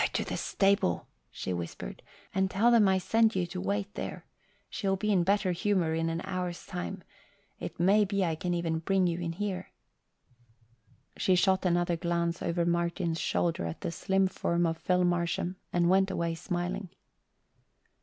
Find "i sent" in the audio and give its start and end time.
2.87-3.35